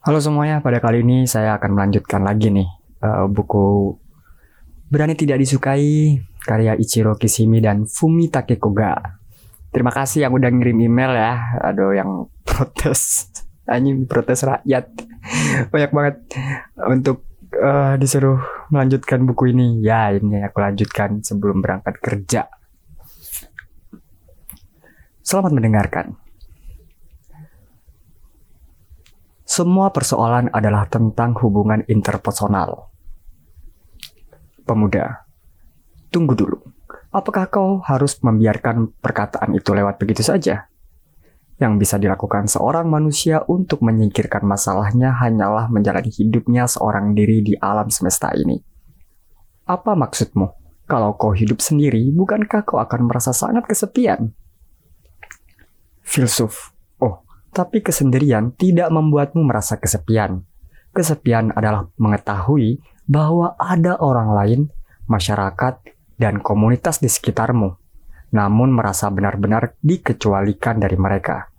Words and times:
Halo 0.00 0.16
semuanya, 0.16 0.64
pada 0.64 0.80
kali 0.80 1.04
ini 1.04 1.28
saya 1.28 1.60
akan 1.60 1.76
melanjutkan 1.76 2.24
lagi 2.24 2.48
nih 2.48 2.64
uh, 3.04 3.28
buku 3.28 3.92
Berani 4.88 5.12
Tidak 5.12 5.36
Disukai 5.36 6.16
karya 6.40 6.72
Ichiro 6.72 7.20
Kishimi 7.20 7.60
dan 7.60 7.84
Fumi 7.84 8.32
Takekoga. 8.32 8.96
Terima 9.68 9.92
kasih 9.92 10.24
yang 10.24 10.32
udah 10.32 10.48
ngirim 10.48 10.88
email 10.88 11.12
ya. 11.12 11.52
Aduh 11.68 11.92
yang 11.92 12.32
protes. 12.48 13.28
Anjing 13.68 14.08
protes 14.08 14.40
rakyat. 14.40 14.88
Banyak 15.68 15.92
banget 15.92 16.16
untuk 16.80 17.28
uh, 17.60 18.00
disuruh 18.00 18.40
melanjutkan 18.72 19.28
buku 19.28 19.52
ini. 19.52 19.84
Ya, 19.84 20.16
ini 20.16 20.40
aku 20.40 20.64
lanjutkan 20.64 21.20
sebelum 21.20 21.60
berangkat 21.60 22.00
kerja. 22.00 22.48
Selamat 25.20 25.52
mendengarkan. 25.52 26.29
Semua 29.60 29.92
persoalan 29.92 30.48
adalah 30.56 30.88
tentang 30.88 31.36
hubungan 31.44 31.84
interpersonal. 31.84 32.88
Pemuda, 34.64 35.28
tunggu 36.08 36.32
dulu. 36.32 36.64
Apakah 37.12 37.44
kau 37.52 37.84
harus 37.84 38.16
membiarkan 38.24 38.88
perkataan 39.04 39.52
itu 39.52 39.76
lewat 39.76 40.00
begitu 40.00 40.24
saja? 40.24 40.64
Yang 41.60 41.72
bisa 41.76 42.00
dilakukan 42.00 42.48
seorang 42.48 42.88
manusia 42.88 43.44
untuk 43.52 43.84
menyingkirkan 43.84 44.48
masalahnya 44.48 45.12
hanyalah 45.20 45.68
menjalani 45.68 46.08
hidupnya 46.08 46.64
seorang 46.64 47.12
diri 47.12 47.44
di 47.44 47.52
alam 47.60 47.92
semesta 47.92 48.32
ini. 48.32 48.56
Apa 49.68 49.92
maksudmu? 49.92 50.56
Kalau 50.88 51.20
kau 51.20 51.36
hidup 51.36 51.60
sendiri, 51.60 52.08
bukankah 52.16 52.64
kau 52.64 52.80
akan 52.80 53.12
merasa 53.12 53.36
sangat 53.36 53.68
kesepian? 53.68 54.32
Filsuf, 56.00 56.72
tapi 57.50 57.82
kesendirian 57.82 58.54
tidak 58.54 58.88
membuatmu 58.90 59.42
merasa 59.42 59.78
kesepian. 59.78 60.46
Kesepian 60.90 61.54
adalah 61.54 61.86
mengetahui 61.98 62.82
bahwa 63.06 63.54
ada 63.58 63.98
orang 63.98 64.30
lain, 64.34 64.60
masyarakat, 65.06 65.82
dan 66.18 66.38
komunitas 66.42 67.02
di 67.02 67.10
sekitarmu, 67.10 67.74
namun 68.34 68.70
merasa 68.74 69.10
benar-benar 69.10 69.74
dikecualikan 69.82 70.78
dari 70.78 70.98
mereka. 70.98 71.50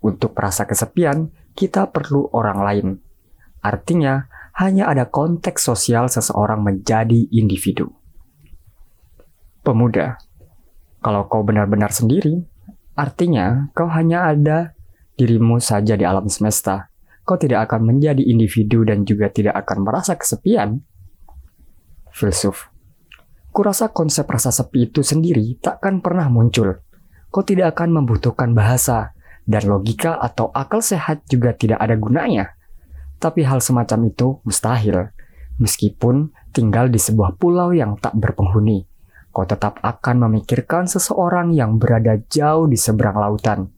Untuk 0.00 0.34
merasa 0.34 0.66
kesepian, 0.66 1.30
kita 1.54 1.90
perlu 1.92 2.30
orang 2.32 2.58
lain. 2.64 2.88
Artinya, 3.60 4.26
hanya 4.56 4.90
ada 4.90 5.06
konteks 5.06 5.62
sosial 5.62 6.10
seseorang 6.10 6.64
menjadi 6.64 7.28
individu. 7.30 7.92
Pemuda, 9.60 10.16
kalau 11.04 11.28
kau 11.28 11.44
benar-benar 11.44 11.92
sendiri, 11.92 12.40
artinya 12.96 13.68
kau 13.76 13.88
hanya 13.92 14.32
ada 14.32 14.72
dirimu 15.20 15.60
saja 15.60 16.00
di 16.00 16.08
alam 16.08 16.24
semesta, 16.32 16.88
kau 17.28 17.36
tidak 17.36 17.68
akan 17.68 17.92
menjadi 17.92 18.24
individu 18.24 18.88
dan 18.88 19.04
juga 19.04 19.28
tidak 19.28 19.60
akan 19.68 19.84
merasa 19.84 20.16
kesepian. 20.16 20.80
Filsuf, 22.08 22.72
kurasa 23.52 23.92
konsep 23.92 24.24
rasa 24.24 24.48
sepi 24.48 24.88
itu 24.88 25.04
sendiri 25.04 25.60
takkan 25.60 26.00
pernah 26.00 26.32
muncul. 26.32 26.80
Kau 27.28 27.44
tidak 27.44 27.76
akan 27.76 28.02
membutuhkan 28.02 28.56
bahasa, 28.56 29.12
dan 29.46 29.68
logika 29.68 30.18
atau 30.18 30.50
akal 30.50 30.80
sehat 30.82 31.22
juga 31.28 31.54
tidak 31.54 31.78
ada 31.78 31.94
gunanya. 31.94 32.56
Tapi 33.20 33.44
hal 33.44 33.60
semacam 33.60 34.10
itu 34.10 34.40
mustahil. 34.42 35.12
Meskipun 35.60 36.32
tinggal 36.56 36.88
di 36.88 36.96
sebuah 36.96 37.36
pulau 37.36 37.70
yang 37.70 38.00
tak 38.00 38.16
berpenghuni, 38.16 38.88
kau 39.30 39.44
tetap 39.44 39.78
akan 39.84 40.26
memikirkan 40.26 40.88
seseorang 40.88 41.52
yang 41.52 41.76
berada 41.76 42.18
jauh 42.32 42.66
di 42.66 42.80
seberang 42.80 43.20
lautan 43.20 43.70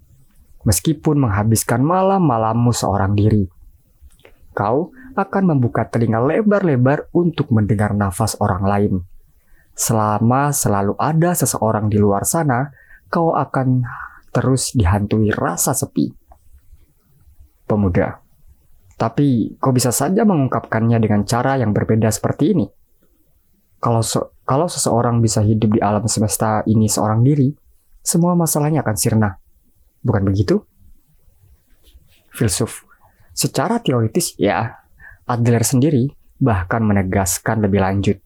meskipun 0.62 1.28
menghabiskan 1.28 1.82
malam-malammu 1.82 2.70
seorang 2.70 3.14
diri. 3.14 3.46
Kau 4.52 4.92
akan 5.16 5.56
membuka 5.56 5.88
telinga 5.88 6.20
lebar-lebar 6.20 7.08
untuk 7.12 7.48
mendengar 7.52 7.96
nafas 7.96 8.36
orang 8.40 8.64
lain. 8.64 8.94
Selama 9.72 10.52
selalu 10.52 10.92
ada 11.00 11.32
seseorang 11.32 11.88
di 11.88 11.96
luar 11.96 12.28
sana, 12.28 12.68
kau 13.08 13.32
akan 13.32 13.84
terus 14.32 14.76
dihantui 14.76 15.32
rasa 15.32 15.72
sepi. 15.72 16.12
Pemuda, 17.64 18.20
tapi 19.02 19.58
kau 19.58 19.74
bisa 19.74 19.90
saja 19.90 20.22
mengungkapkannya 20.22 21.00
dengan 21.02 21.26
cara 21.26 21.58
yang 21.58 21.74
berbeda 21.74 22.06
seperti 22.12 22.54
ini. 22.54 22.66
Kalau 23.82 23.98
se 23.98 24.22
kalau 24.46 24.70
seseorang 24.70 25.18
bisa 25.18 25.42
hidup 25.42 25.74
di 25.74 25.80
alam 25.82 26.06
semesta 26.06 26.62
ini 26.70 26.86
seorang 26.86 27.26
diri, 27.26 27.50
semua 27.98 28.38
masalahnya 28.38 28.86
akan 28.86 28.94
sirna. 28.94 29.41
Bukan 30.02 30.22
begitu? 30.26 30.66
Filsuf. 32.34 32.84
Secara 33.32 33.78
teoritis 33.78 34.34
ya, 34.36 34.82
Adler 35.24 35.62
sendiri 35.62 36.10
bahkan 36.42 36.82
menegaskan 36.82 37.62
lebih 37.62 37.78
lanjut. 37.78 38.18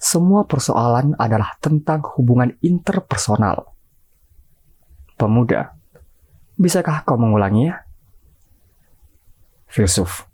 Semua 0.00 0.42
persoalan 0.48 1.14
adalah 1.16 1.54
tentang 1.62 2.02
hubungan 2.18 2.56
interpersonal. 2.64 3.70
Pemuda, 5.14 5.76
bisakah 6.58 7.04
kau 7.06 7.20
mengulanginya? 7.20 7.84
Filsuf, 9.70 10.26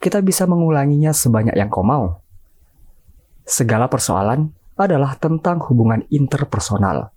kita 0.00 0.22
bisa 0.22 0.46
mengulanginya 0.48 1.12
sebanyak 1.12 1.58
yang 1.58 1.68
kau 1.68 1.84
mau. 1.84 2.22
Segala 3.44 3.90
persoalan 3.90 4.54
adalah 4.78 5.18
tentang 5.18 5.58
hubungan 5.66 6.06
interpersonal 6.08 7.10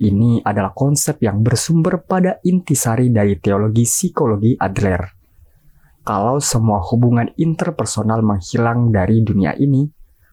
ini 0.00 0.40
adalah 0.40 0.72
konsep 0.72 1.20
yang 1.20 1.44
bersumber 1.44 2.00
pada 2.02 2.40
intisari 2.42 3.12
dari 3.12 3.36
teologi 3.36 3.84
psikologi 3.84 4.56
Adler. 4.56 5.02
Kalau 6.02 6.42
semua 6.42 6.82
hubungan 6.90 7.30
interpersonal 7.38 8.24
menghilang 8.26 8.90
dari 8.90 9.22
dunia 9.22 9.54
ini, 9.54 9.86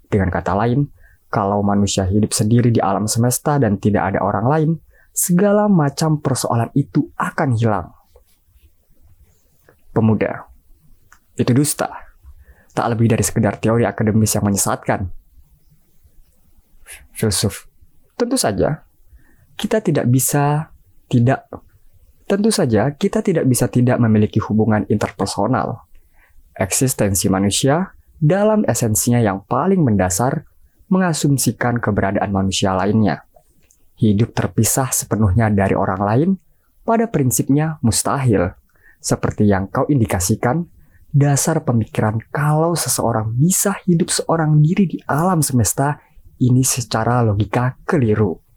dengan 0.10 0.34
kata 0.34 0.58
lain, 0.58 0.90
kalau 1.30 1.62
manusia 1.62 2.10
hidup 2.10 2.34
sendiri 2.34 2.74
di 2.74 2.82
alam 2.82 3.06
semesta 3.06 3.62
dan 3.62 3.78
tidak 3.78 4.10
ada 4.16 4.26
orang 4.26 4.46
lain, 4.50 4.72
segala 5.14 5.70
macam 5.70 6.18
persoalan 6.18 6.74
itu 6.74 7.14
akan 7.14 7.54
hilang. 7.54 7.94
Pemuda, 9.94 10.50
itu 11.38 11.54
dusta. 11.54 12.10
Tak 12.74 12.86
lebih 12.90 13.14
dari 13.14 13.22
sekedar 13.22 13.62
teori 13.62 13.86
akademis 13.86 14.34
yang 14.34 14.50
menyesatkan. 14.50 15.14
Filsuf, 17.14 17.70
tentu 18.18 18.34
saja 18.34 18.89
kita 19.60 19.84
tidak 19.84 20.08
bisa 20.08 20.72
tidak 21.12 21.52
tentu 22.24 22.48
saja 22.48 22.96
kita 22.96 23.20
tidak 23.20 23.44
bisa 23.44 23.68
tidak 23.68 24.00
memiliki 24.00 24.40
hubungan 24.40 24.88
interpersonal. 24.88 25.84
Eksistensi 26.56 27.28
manusia 27.28 27.92
dalam 28.16 28.64
esensinya 28.64 29.20
yang 29.20 29.44
paling 29.44 29.84
mendasar 29.84 30.48
mengasumsikan 30.88 31.84
keberadaan 31.84 32.32
manusia 32.32 32.72
lainnya. 32.72 33.28
Hidup 34.00 34.32
terpisah 34.32 34.96
sepenuhnya 34.96 35.52
dari 35.52 35.76
orang 35.76 36.02
lain 36.02 36.30
pada 36.88 37.12
prinsipnya 37.12 37.84
mustahil. 37.84 38.56
Seperti 39.00 39.48
yang 39.48 39.72
kau 39.72 39.88
indikasikan, 39.88 40.68
dasar 41.12 41.64
pemikiran 41.64 42.20
kalau 42.32 42.76
seseorang 42.76 43.32
bisa 43.36 43.76
hidup 43.88 44.12
seorang 44.12 44.60
diri 44.64 44.88
di 44.88 44.98
alam 45.08 45.44
semesta 45.44 46.00
ini 46.40 46.64
secara 46.64 47.24
logika 47.24 47.76
keliru 47.84 48.49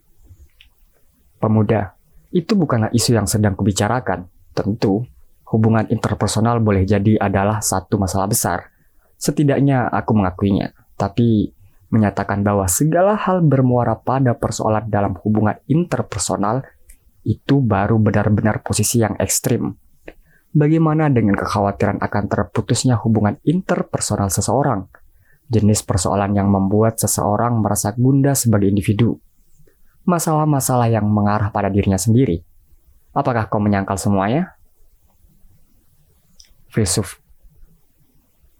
pemuda. 1.42 1.98
Itu 2.30 2.54
bukanlah 2.54 2.94
isu 2.94 3.18
yang 3.18 3.26
sedang 3.26 3.58
kubicarakan. 3.58 4.30
Tentu, 4.54 5.02
hubungan 5.50 5.90
interpersonal 5.90 6.62
boleh 6.62 6.86
jadi 6.86 7.18
adalah 7.18 7.58
satu 7.58 7.98
masalah 7.98 8.30
besar. 8.30 8.70
Setidaknya 9.18 9.90
aku 9.90 10.14
mengakuinya. 10.14 10.70
Tapi 10.94 11.50
menyatakan 11.90 12.40
bahwa 12.40 12.70
segala 12.70 13.18
hal 13.18 13.42
bermuara 13.42 13.98
pada 13.98 14.38
persoalan 14.38 14.86
dalam 14.88 15.18
hubungan 15.26 15.58
interpersonal 15.66 16.62
itu 17.26 17.60
baru 17.60 17.98
benar-benar 17.98 18.62
posisi 18.62 19.02
yang 19.02 19.18
ekstrim. 19.18 19.74
Bagaimana 20.52 21.12
dengan 21.12 21.36
kekhawatiran 21.36 22.00
akan 22.00 22.24
terputusnya 22.28 22.96
hubungan 23.02 23.40
interpersonal 23.44 24.32
seseorang? 24.32 24.88
Jenis 25.52 25.84
persoalan 25.84 26.32
yang 26.32 26.48
membuat 26.48 26.96
seseorang 26.96 27.60
merasa 27.60 27.92
gundah 27.92 28.32
sebagai 28.32 28.72
individu 28.72 29.20
masalah-masalah 30.02 30.90
yang 30.90 31.06
mengarah 31.06 31.54
pada 31.54 31.70
dirinya 31.70 31.98
sendiri. 31.98 32.42
Apakah 33.12 33.46
kau 33.46 33.60
menyangkal 33.60 34.00
semuanya? 34.00 34.56
Filsuf. 36.72 37.20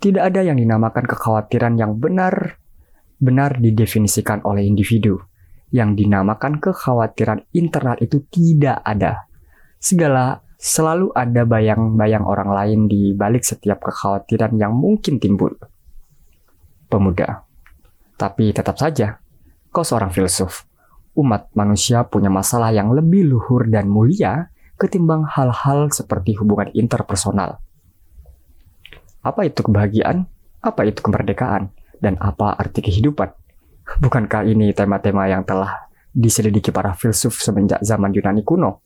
Tidak 0.02 0.20
ada 0.20 0.42
yang 0.42 0.58
dinamakan 0.58 1.06
kekhawatiran 1.06 1.78
yang 1.78 1.96
benar 1.96 2.58
benar 3.22 3.56
didefinisikan 3.56 4.42
oleh 4.42 4.66
individu. 4.66 5.22
Yang 5.72 6.04
dinamakan 6.04 6.60
kekhawatiran 6.60 7.48
internal 7.56 7.96
itu 8.02 8.20
tidak 8.28 8.84
ada. 8.84 9.24
Segala 9.80 10.44
selalu 10.60 11.16
ada 11.16 11.48
bayang-bayang 11.48 12.28
orang 12.28 12.52
lain 12.52 12.80
di 12.92 13.16
balik 13.16 13.40
setiap 13.40 13.80
kekhawatiran 13.80 14.52
yang 14.60 14.76
mungkin 14.76 15.16
timbul. 15.16 15.56
Pemuda. 16.92 17.48
Tapi 18.20 18.52
tetap 18.52 18.76
saja, 18.76 19.16
kau 19.72 19.80
seorang 19.80 20.12
filsuf 20.12 20.71
umat 21.12 21.52
manusia 21.52 22.04
punya 22.08 22.32
masalah 22.32 22.72
yang 22.72 22.92
lebih 22.92 23.28
luhur 23.28 23.68
dan 23.68 23.88
mulia 23.88 24.48
ketimbang 24.80 25.22
hal-hal 25.28 25.92
seperti 25.92 26.34
hubungan 26.40 26.72
interpersonal. 26.74 27.60
Apa 29.22 29.46
itu 29.46 29.62
kebahagiaan? 29.62 30.26
Apa 30.58 30.82
itu 30.88 30.98
kemerdekaan? 30.98 31.70
Dan 32.02 32.18
apa 32.18 32.58
arti 32.58 32.82
kehidupan? 32.82 33.30
Bukankah 34.02 34.42
ini 34.42 34.74
tema-tema 34.74 35.30
yang 35.30 35.46
telah 35.46 35.86
diselidiki 36.10 36.74
para 36.74 36.96
filsuf 36.98 37.38
semenjak 37.38 37.78
zaman 37.86 38.10
Yunani 38.10 38.42
kuno? 38.42 38.82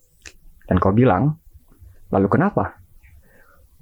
Dan 0.68 0.76
kau 0.76 0.92
bilang, 0.92 1.40
lalu 2.12 2.28
kenapa? 2.28 2.76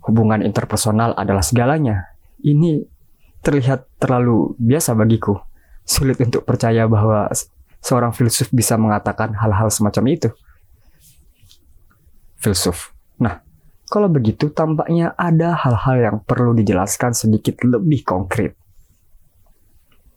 Hubungan 0.05 0.45
interpersonal 0.45 1.17
adalah 1.17 1.43
segalanya. 1.43 2.15
Ini 2.45 2.85
terlihat 3.41 3.99
terlalu 3.99 4.55
biasa 4.61 4.93
bagiku. 4.95 5.41
Sulit 5.83 6.21
untuk 6.21 6.47
percaya 6.47 6.87
bahwa 6.87 7.27
seorang 7.85 8.17
filsuf 8.17 8.49
bisa 8.49 8.81
mengatakan 8.81 9.37
hal-hal 9.37 9.69
semacam 9.69 10.05
itu. 10.09 10.33
Filsuf. 12.41 12.97
Nah, 13.21 13.45
kalau 13.93 14.09
begitu 14.09 14.49
tampaknya 14.49 15.13
ada 15.21 15.53
hal-hal 15.53 15.97
yang 16.01 16.17
perlu 16.25 16.57
dijelaskan 16.57 17.13
sedikit 17.13 17.61
lebih 17.61 18.01
konkret. 18.01 18.57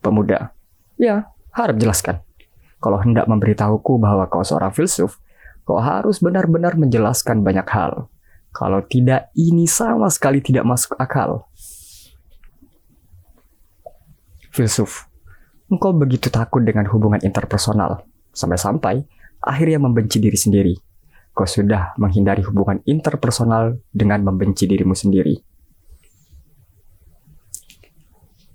Pemuda. 0.00 0.56
Ya, 0.96 1.28
harap 1.52 1.76
jelaskan. 1.76 2.24
Kalau 2.80 2.96
hendak 3.02 3.28
memberitahuku 3.28 4.00
bahwa 4.00 4.24
kau 4.32 4.40
seorang 4.40 4.72
filsuf, 4.72 5.20
kau 5.68 5.76
harus 5.76 6.24
benar-benar 6.24 6.78
menjelaskan 6.80 7.44
banyak 7.44 7.68
hal. 7.68 8.08
Kalau 8.54 8.80
tidak, 8.86 9.28
ini 9.36 9.68
sama 9.68 10.08
sekali 10.08 10.40
tidak 10.40 10.64
masuk 10.64 10.96
akal. 10.96 11.44
Filsuf. 14.54 15.07
Engkau 15.68 15.92
begitu 15.92 16.32
takut 16.32 16.64
dengan 16.64 16.88
hubungan 16.88 17.20
interpersonal, 17.20 18.04
sampai-sampai 18.32 19.04
akhirnya 19.44 19.78
membenci 19.80 20.16
diri 20.16 20.36
sendiri 20.36 20.74
kau 21.38 21.46
sudah 21.46 21.94
menghindari 22.02 22.42
hubungan 22.42 22.82
interpersonal 22.82 23.78
dengan 23.94 24.26
membenci 24.26 24.66
dirimu 24.66 24.90
sendiri. 24.90 25.38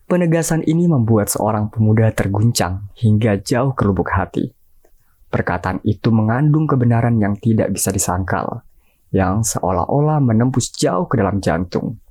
Penegasan 0.04 0.68
ini 0.68 0.92
membuat 0.92 1.32
seorang 1.32 1.72
pemuda 1.72 2.12
terguncang 2.12 2.92
hingga 3.00 3.40
jauh 3.40 3.72
ke 3.72 3.88
lubuk 3.88 4.12
hati. 4.12 4.52
Perkataan 5.32 5.80
itu 5.88 6.12
mengandung 6.12 6.68
kebenaran 6.68 7.16
yang 7.24 7.40
tidak 7.40 7.72
bisa 7.72 7.88
disangkal, 7.90 8.68
yang 9.16 9.48
seolah-olah 9.48 10.20
menembus 10.20 10.76
jauh 10.76 11.08
ke 11.08 11.16
dalam 11.16 11.40
jantung. 11.40 12.04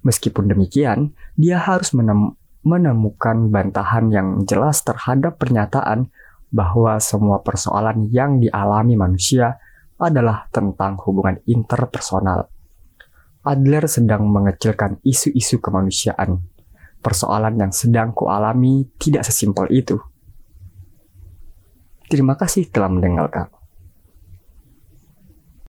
Meskipun 0.00 0.48
demikian, 0.48 1.12
dia 1.36 1.60
harus 1.60 1.92
menem 1.92 2.40
menemukan 2.66 3.46
bantahan 3.54 4.10
yang 4.10 4.28
jelas 4.42 4.82
terhadap 4.82 5.38
pernyataan 5.38 6.10
bahwa 6.50 6.98
semua 6.98 7.38
persoalan 7.46 8.10
yang 8.10 8.42
dialami 8.42 8.98
manusia 8.98 9.62
adalah 10.02 10.50
tentang 10.50 10.98
hubungan 11.06 11.38
interpersonal. 11.46 12.50
Adler 13.46 13.86
sedang 13.86 14.26
mengecilkan 14.26 14.98
isu-isu 15.06 15.62
kemanusiaan. 15.62 16.42
Persoalan 16.98 17.54
yang 17.54 17.70
sedang 17.70 18.10
kualami 18.10 18.90
tidak 18.98 19.22
sesimpel 19.22 19.70
itu. 19.70 19.94
Terima 22.10 22.34
kasih 22.34 22.66
telah 22.66 22.90
mendengarkan. 22.90 23.55